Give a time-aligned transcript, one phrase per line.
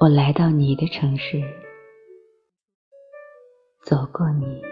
[0.00, 1.42] 我来到你的城市，
[3.82, 4.62] 走过你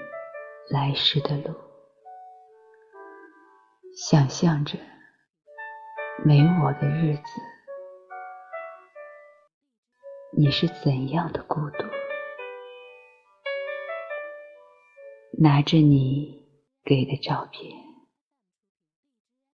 [0.70, 1.52] 来时的路，
[3.96, 4.78] 想象着
[6.24, 7.22] 没我的日子，
[10.36, 11.84] 你是怎样的孤独？
[15.42, 16.46] 拿着你
[16.84, 17.72] 给的照片，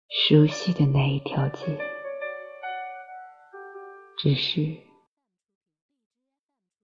[0.09, 1.78] 熟悉的那一条街，
[4.18, 4.89] 只是。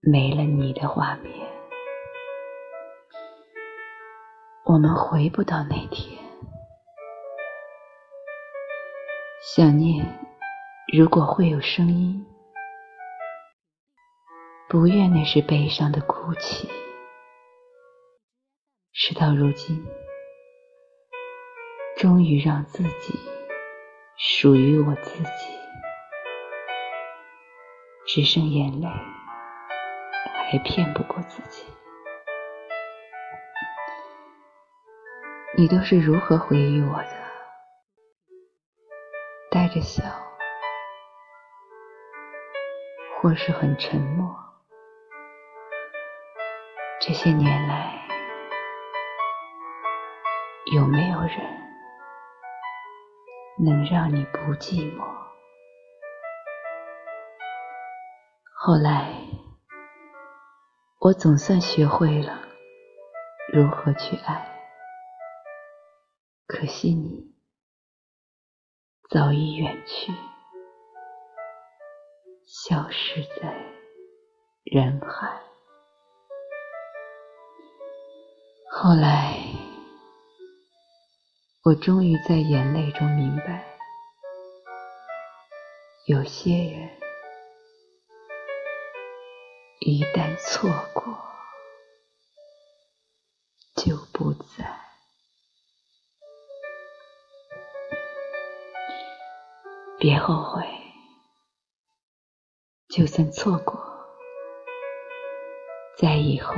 [0.09, 1.35] 没了你的画面，
[4.65, 6.17] 我们回不到那天。
[9.43, 10.07] 想念，
[10.97, 12.25] 如果会有声音，
[14.69, 16.71] 不愿那是悲伤的哭泣。
[18.93, 19.85] 事到如今，
[21.97, 23.19] 终于让自己
[24.17, 25.59] 属于我自己，
[28.07, 28.87] 只剩眼泪。
[30.49, 31.67] 还骗不过自己。
[35.57, 37.11] 你都是如何回忆我的？
[39.51, 40.05] 带着笑，
[43.19, 44.37] 或是很沉默？
[47.01, 48.07] 这些年来，
[50.73, 51.39] 有没有人
[53.59, 55.05] 能让你不寂寞？
[58.55, 59.11] 后来。
[61.07, 62.37] 我总算学会了
[63.53, 64.61] 如何去爱，
[66.49, 67.33] 可惜你
[69.09, 70.13] 早已远去，
[72.45, 73.55] 消失在
[74.65, 75.41] 人海。
[78.73, 79.39] 后来，
[81.63, 83.65] 我终于在眼泪中明白，
[86.09, 87.06] 有些人。
[89.89, 91.17] 一旦错过，
[93.77, 94.81] 就不在。
[100.01, 100.67] 别后悔，
[102.89, 103.81] 就算错过，
[105.97, 106.53] 在以后，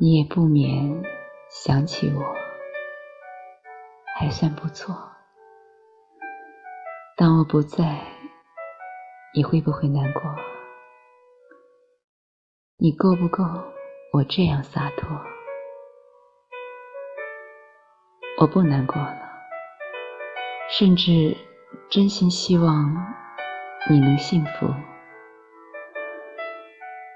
[0.00, 1.02] 你也不免
[1.50, 2.34] 想起我，
[4.18, 4.96] 还算不错。
[7.14, 8.15] 当我不在。
[9.36, 10.22] 你会不会难过？
[12.78, 13.44] 你够不够
[14.14, 15.10] 我这样洒脱？
[18.40, 19.18] 我不难过了，
[20.70, 21.36] 甚至
[21.90, 22.96] 真心希望
[23.90, 24.68] 你能幸福。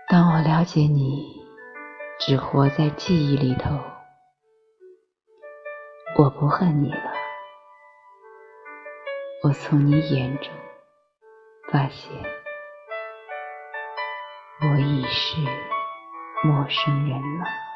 [0.06, 1.24] 当我了解你
[2.18, 3.70] 只活在记忆里头，
[6.18, 7.12] 我不恨你了。
[9.42, 10.52] 我从你眼中。
[11.72, 12.10] 发现
[14.60, 15.36] 我已是
[16.42, 17.69] 陌生人了。